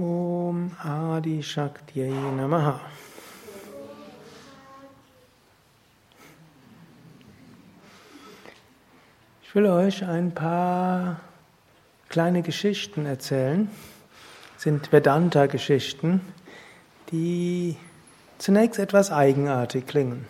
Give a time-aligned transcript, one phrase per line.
[0.00, 2.80] Om Adi Shaktiye Namaha.
[9.42, 11.20] Ich will euch ein paar
[12.08, 13.70] kleine Geschichten erzählen.
[14.54, 16.22] Das sind Vedanta-Geschichten,
[17.12, 17.76] die
[18.38, 20.24] zunächst etwas eigenartig klingen.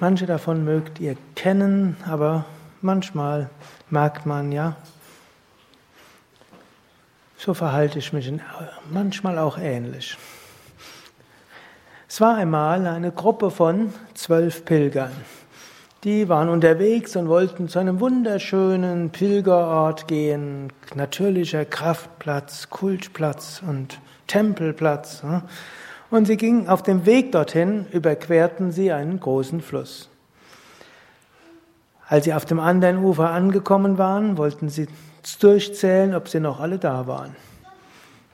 [0.00, 2.46] Manche davon mögt ihr kennen, aber
[2.80, 3.50] manchmal
[3.90, 4.76] merkt man ja,
[7.44, 8.32] so verhalte ich mich
[8.88, 10.16] manchmal auch ähnlich.
[12.08, 15.10] Es war einmal eine Gruppe von zwölf Pilgern.
[16.04, 25.24] Die waren unterwegs und wollten zu einem wunderschönen Pilgerort gehen, natürlicher Kraftplatz, Kultplatz und Tempelplatz.
[26.10, 30.11] Und sie gingen auf dem Weg dorthin, überquerten sie einen großen Fluss.
[32.12, 34.86] Als sie auf dem anderen Ufer angekommen waren, wollten sie
[35.40, 37.34] durchzählen, ob sie noch alle da waren.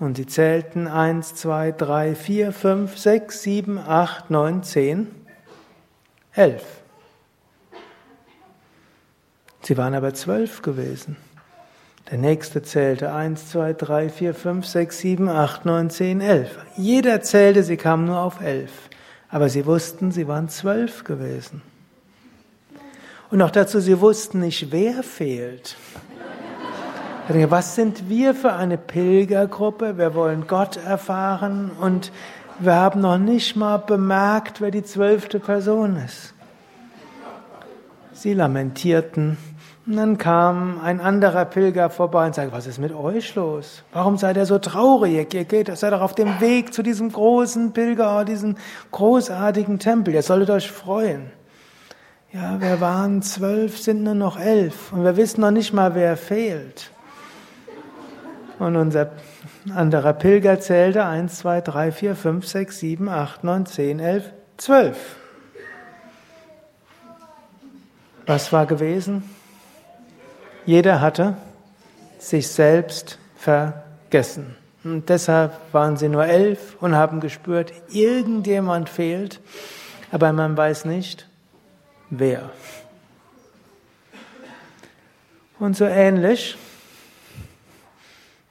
[0.00, 5.06] Und sie zählten eins, zwei, drei, vier, fünf, sechs, sieben, acht, neun, zehn,
[6.32, 6.64] elf.
[9.62, 11.16] Sie waren aber zwölf gewesen.
[12.10, 16.58] Der nächste zählte eins, zwei, drei, vier, fünf, sechs, sieben, acht, neun, zehn, elf.
[16.76, 18.72] Jeder zählte, sie kamen nur auf elf.
[19.28, 21.62] Aber sie wussten, sie waren zwölf gewesen.
[23.30, 25.76] Und noch dazu, sie wussten nicht, wer fehlt.
[27.28, 29.98] Was sind wir für eine Pilgergruppe?
[29.98, 32.10] Wir wollen Gott erfahren und
[32.58, 36.34] wir haben noch nicht mal bemerkt, wer die zwölfte Person ist.
[38.12, 39.38] Sie lamentierten.
[39.86, 43.82] Und dann kam ein anderer Pilger vorbei und sagte, was ist mit euch los?
[43.92, 45.32] Warum seid ihr so traurig?
[45.32, 48.56] Ihr geht, seid doch auf dem Weg zu diesem großen Pilger, diesem
[48.90, 50.14] großartigen Tempel.
[50.14, 51.30] Ihr solltet euch freuen.
[52.32, 56.16] Ja, wir waren zwölf, sind nur noch elf und wir wissen noch nicht mal, wer
[56.16, 56.92] fehlt.
[58.60, 59.10] Und unser
[59.74, 65.16] anderer Pilger zählte 1, 2, 3, 4, 5, 6, 7, 8, 9, 10, 11, 12.
[68.26, 69.28] Was war gewesen?
[70.66, 71.36] Jeder hatte
[72.20, 74.54] sich selbst vergessen.
[74.84, 79.40] Und deshalb waren sie nur elf und haben gespürt, irgendjemand fehlt,
[80.12, 81.29] aber man weiß nicht,
[82.10, 82.50] wer.
[85.58, 86.56] Und so ähnlich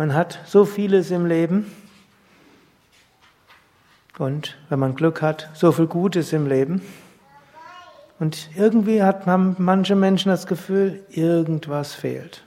[0.00, 1.70] man hat so vieles im Leben
[4.18, 6.80] und wenn man Glück hat, so viel Gutes im Leben.
[8.18, 12.44] Und irgendwie hat, haben manche Menschen das Gefühl, irgendwas fehlt.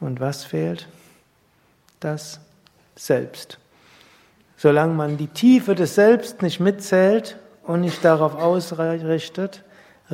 [0.00, 0.88] Und was fehlt?
[1.98, 2.38] Das
[2.94, 3.58] Selbst.
[4.56, 9.64] Solange man die Tiefe des Selbst nicht mitzählt und nicht darauf ausrichtet,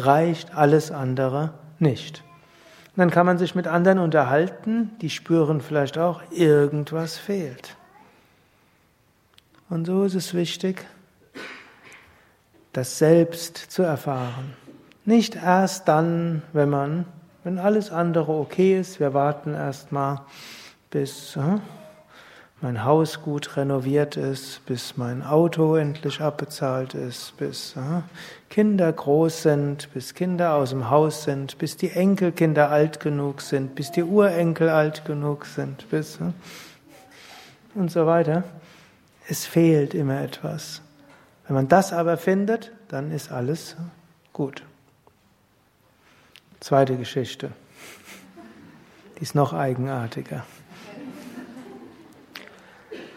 [0.07, 2.25] reicht alles andere nicht.
[2.97, 7.77] Dann kann man sich mit anderen unterhalten, die spüren vielleicht auch, irgendwas fehlt.
[9.69, 10.85] Und so ist es wichtig,
[12.73, 14.55] das Selbst zu erfahren.
[15.05, 17.07] Nicht erst dann, wenn man,
[17.45, 20.27] wenn alles andere okay ist, wir warten erst mal
[20.91, 21.61] bis hm,
[22.63, 28.03] mein Haus gut renoviert ist, bis mein Auto endlich abbezahlt ist, bis äh,
[28.51, 33.75] Kinder groß sind, bis Kinder aus dem Haus sind, bis die Enkelkinder alt genug sind,
[33.75, 36.33] bis die Urenkel alt genug sind, bis äh,
[37.75, 38.45] und so weiter.
[39.29, 40.83] Es fehlt immer etwas.
[41.47, 43.77] Wenn man das aber findet, dann ist alles
[44.33, 44.63] gut.
[46.61, 47.53] Zweite Geschichte.
[49.19, 50.45] Die ist noch eigenartiger.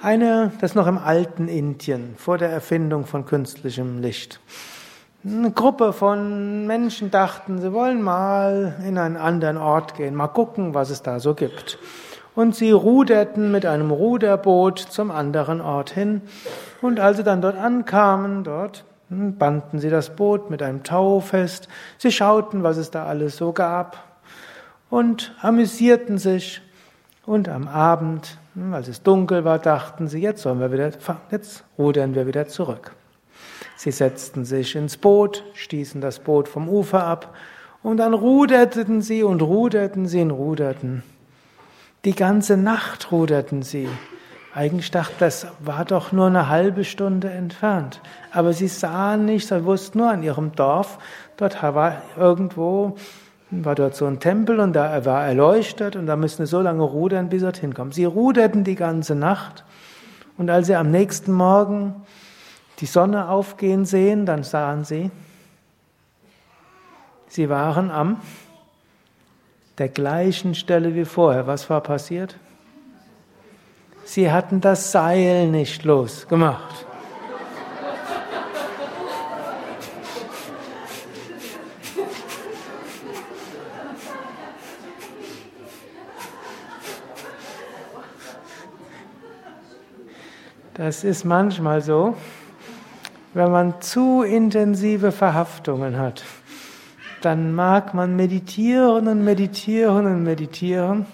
[0.03, 4.41] Eine, das noch im alten Indien, vor der Erfindung von künstlichem Licht.
[5.23, 10.73] Eine Gruppe von Menschen dachten, sie wollen mal in einen anderen Ort gehen, mal gucken,
[10.73, 11.79] was es da so gibt.
[12.35, 16.21] Und sie ruderten mit einem Ruderboot zum anderen Ort hin.
[16.81, 21.21] Und als sie dann dort ankamen, dort hm, banden sie das Boot mit einem Tau
[21.21, 21.69] fest.
[21.97, 24.03] Sie schauten, was es da alles so gab
[24.89, 26.61] und amüsierten sich.
[27.25, 30.91] Und am Abend hm, als es dunkel war, dachten sie, jetzt sollen wir wieder,
[31.31, 32.93] jetzt rudern wir wieder zurück.
[33.75, 37.33] Sie setzten sich ins Boot, stießen das Boot vom Ufer ab
[37.81, 41.03] und dann ruderten sie und ruderten sie und ruderten.
[42.05, 43.89] Die ganze Nacht ruderten sie.
[44.53, 48.01] Eigentlich dachte, das war doch nur eine halbe Stunde entfernt.
[48.31, 50.99] Aber sie sahen nicht, sie wussten nur an ihrem Dorf,
[51.37, 52.97] dort war irgendwo
[53.61, 56.83] war dort so ein Tempel und da war erleuchtet und da müssen sie so lange
[56.83, 57.91] rudern, bis sie dorthin kommen.
[57.91, 59.63] Sie ruderten die ganze Nacht
[60.37, 61.95] und als sie am nächsten Morgen
[62.79, 65.11] die Sonne aufgehen sehen, dann sahen sie,
[67.27, 68.17] sie waren am
[69.77, 71.47] der gleichen Stelle wie vorher.
[71.47, 72.37] Was war passiert?
[74.05, 76.85] Sie hatten das Seil nicht losgemacht.
[90.73, 92.15] Das ist manchmal so,
[93.33, 96.23] wenn man zu intensive Verhaftungen hat.
[97.21, 101.05] Dann mag man meditieren und meditieren und meditieren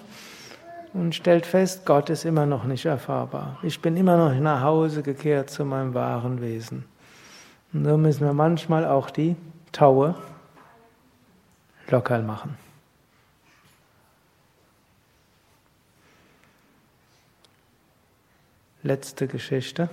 [0.92, 3.58] und stellt fest, Gott ist immer noch nicht erfahrbar.
[3.62, 6.84] Ich bin immer noch nach Hause gekehrt zu meinem wahren Wesen.
[7.72, 9.36] Und so müssen wir manchmal auch die
[9.72, 10.14] Taue
[11.88, 12.56] locker machen.
[18.82, 19.90] Letzte Geschichte.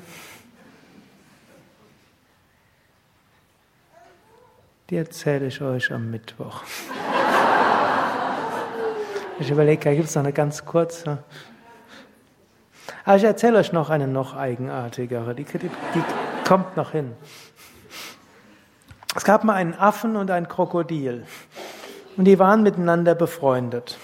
[4.89, 6.63] Die erzähle ich euch am Mittwoch.
[9.39, 11.17] Ich überlege, da gibt es noch eine ganz kurze.
[13.03, 16.03] Aber ich erzähle euch noch eine noch eigenartigere, die, die, die
[16.47, 17.13] kommt noch hin.
[19.15, 21.25] Es gab mal einen Affen und ein Krokodil.
[22.15, 23.97] Und die waren miteinander befreundet.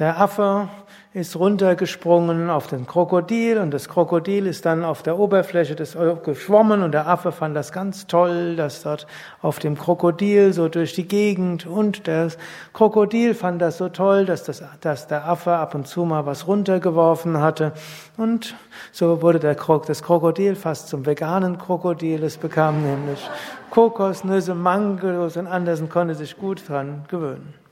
[0.00, 0.68] Der Affe
[1.16, 6.82] ist runtergesprungen auf den Krokodil und das Krokodil ist dann auf der Oberfläche des geschwommen
[6.82, 9.06] und der Affe fand das ganz toll, dass dort
[9.40, 12.36] auf dem Krokodil so durch die Gegend und das
[12.74, 16.46] Krokodil fand das so toll, dass, das, dass der Affe ab und zu mal was
[16.46, 17.72] runtergeworfen hatte
[18.18, 18.54] und
[18.92, 22.24] so wurde der Krok, das Krokodil fast zum veganen Krokodil.
[22.24, 23.26] Es bekam nämlich
[23.70, 27.65] Kokosnüsse, Mangos und Andersen konnte sich gut dran gewöhnen.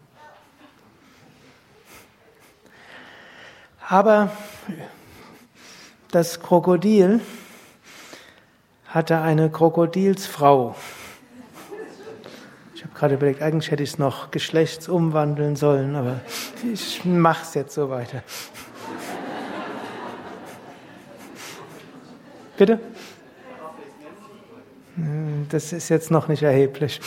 [3.87, 4.31] Aber
[6.11, 7.21] das Krokodil
[8.87, 10.75] hatte eine Krokodilsfrau.
[12.75, 16.21] Ich habe gerade überlegt, eigentlich hätte ich es noch geschlechtsumwandeln sollen, aber
[16.73, 18.23] ich mache es jetzt so weiter.
[22.57, 22.81] Bitte?
[25.51, 27.01] Das ist jetzt noch nicht erheblich.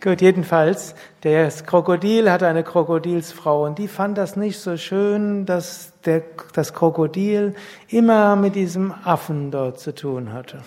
[0.00, 5.92] Gut, jedenfalls, das Krokodil hatte eine Krokodilsfrau und die fand das nicht so schön, dass
[6.04, 6.22] der,
[6.52, 7.54] das Krokodil
[7.88, 10.58] immer mit diesem Affen dort zu tun hatte.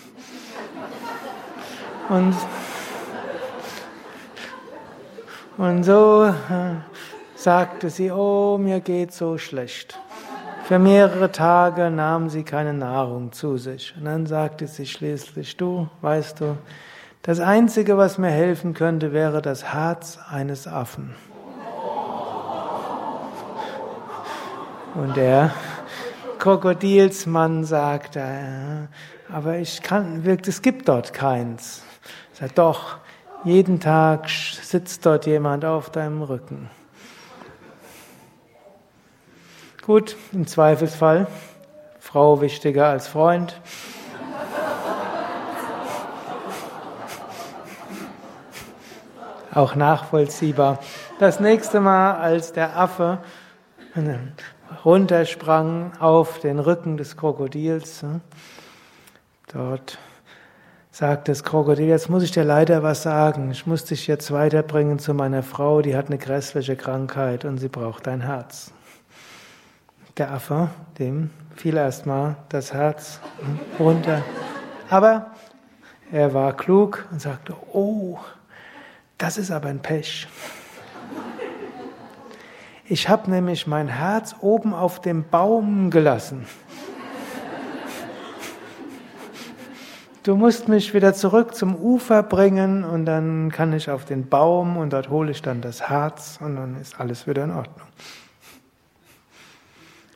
[2.08, 2.34] Und,
[5.56, 6.32] und so äh,
[7.36, 9.98] sagte sie, oh, mir geht so schlecht.
[10.64, 13.94] Für mehrere Tage nahm sie keine Nahrung zu sich.
[13.96, 16.56] Und dann sagte sie schließlich, du, weißt du,
[17.22, 21.14] das Einzige, was mir helfen könnte, wäre das Herz eines Affen.
[24.94, 25.52] Und der
[26.38, 28.88] Krokodilsmann sagte,
[29.30, 31.82] aber ich kann, es gibt dort keins.
[32.32, 32.96] Er sagt, doch,
[33.44, 36.70] jeden Tag sitzt dort jemand auf deinem Rücken.
[39.82, 41.26] Gut, im Zweifelsfall,
[41.98, 43.60] Frau wichtiger als Freund.
[49.52, 50.78] Auch nachvollziehbar.
[51.18, 53.18] Das nächste Mal, als der Affe
[54.84, 58.20] runtersprang auf den Rücken des Krokodils, hm,
[59.52, 59.98] dort
[60.90, 63.50] sagt das Krokodil, jetzt muss ich dir leider was sagen.
[63.50, 67.68] Ich muss dich jetzt weiterbringen zu meiner Frau, die hat eine grässliche Krankheit und sie
[67.68, 68.72] braucht dein Herz.
[70.16, 73.20] Der Affe, dem fiel erstmal das Herz
[73.78, 74.22] runter.
[74.90, 75.30] Aber
[76.10, 78.18] er war klug und sagte, oh,
[79.20, 80.26] das ist aber ein Pech.
[82.86, 86.46] Ich habe nämlich mein Herz oben auf dem Baum gelassen.
[90.22, 94.76] Du musst mich wieder zurück zum Ufer bringen und dann kann ich auf den Baum
[94.76, 97.88] und dort hole ich dann das Herz und dann ist alles wieder in Ordnung.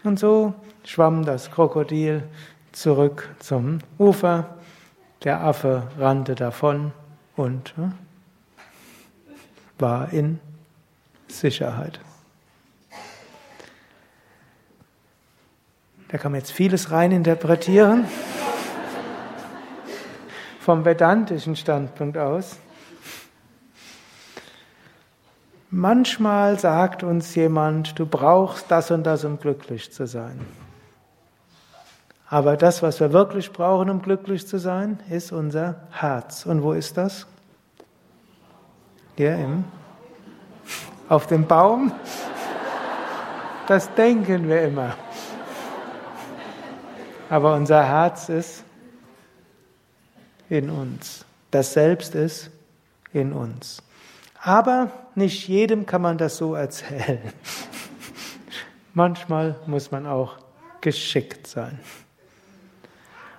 [0.02, 2.23] Und so schwamm das Krokodil
[2.73, 4.56] zurück zum Ufer.
[5.25, 6.92] Der Affe rannte davon
[7.37, 7.92] und hm,
[9.78, 10.38] war in
[11.28, 12.00] Sicherheit.
[16.08, 18.06] Da kann man jetzt vieles rein interpretieren.
[20.60, 22.56] Vom vedantischen Standpunkt aus.
[25.70, 30.40] Manchmal sagt uns jemand, du brauchst das und das, um glücklich zu sein.
[32.28, 36.46] Aber das, was wir wirklich brauchen, um glücklich zu sein, ist unser Herz.
[36.46, 37.26] Und wo ist das?
[39.16, 39.64] Hier im,
[41.09, 41.92] auf dem Baum.
[43.68, 44.97] Das denken wir immer.
[47.30, 48.64] Aber unser Herz ist
[50.49, 51.25] in uns.
[51.50, 52.50] Das Selbst ist
[53.12, 53.83] in uns.
[54.42, 57.21] Aber nicht jedem kann man das so erzählen.
[58.92, 60.37] Manchmal muss man auch
[60.80, 61.78] geschickt sein.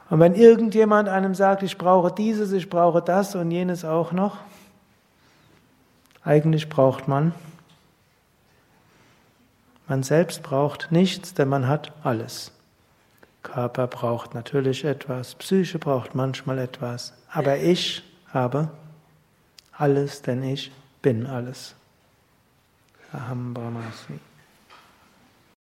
[0.10, 4.38] Und wenn irgendjemand einem sagt, ich brauche dieses, ich brauche das und jenes auch noch,
[6.26, 7.34] eigentlich braucht man,
[9.88, 12.52] man selbst braucht nichts, denn man hat alles.
[13.44, 18.04] Körper braucht natürlich etwas, Psyche braucht manchmal etwas, aber ich
[18.34, 18.70] habe
[19.72, 20.72] alles, denn ich
[21.04, 21.76] bin alles.
[23.14, 24.20] Aham Brahmasmi.